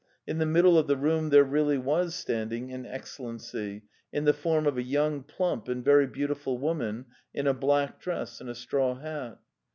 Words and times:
In 0.25 0.39
the 0.39 0.47
middle 0.47 0.79
of 0.79 0.87
the 0.87 0.97
room 0.97 1.29
there 1.29 1.43
really 1.43 1.77
was 1.77 2.15
standing 2.15 2.71
an 2.73 2.87
Excellency, 2.87 3.83
in 4.11 4.25
the 4.25 4.33
form 4.33 4.65
of 4.65 4.75
a 4.75 4.81
young 4.81 5.21
plump 5.21 5.67
and 5.67 5.85
very 5.85 6.07
beautiful 6.07 6.57
woman 6.57 7.05
in 7.35 7.45
a 7.45 7.53
black 7.53 7.99
dress 8.01 8.41
and 8.41 8.49
a 8.49 8.55
straw 8.55 8.95
hat. 8.95 9.37